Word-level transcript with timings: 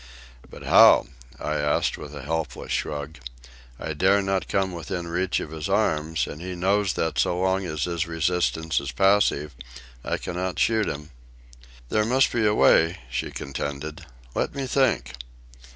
"But 0.49 0.63
how?" 0.63 1.05
I 1.39 1.57
asked, 1.57 1.95
with 1.95 2.15
a 2.15 2.23
helpless 2.23 2.71
shrug. 2.71 3.19
"I 3.79 3.93
dare 3.93 4.23
not 4.23 4.47
come 4.47 4.71
within 4.71 5.07
reach 5.07 5.39
of 5.39 5.51
his 5.51 5.69
arms, 5.69 6.25
and 6.25 6.41
he 6.41 6.55
knows 6.55 6.93
that 6.93 7.19
so 7.19 7.39
long 7.39 7.67
as 7.67 7.83
his 7.83 8.07
resistance 8.07 8.79
is 8.79 8.91
passive 8.91 9.55
I 10.03 10.17
cannot 10.17 10.57
shoot 10.57 10.87
him." 10.89 11.11
"There 11.89 12.03
must 12.03 12.31
be 12.31 12.43
some 12.43 12.55
way," 12.57 12.97
she 13.11 13.29
contended. 13.29 14.03
"Let 14.33 14.55
me 14.55 14.65
think." 14.65 15.13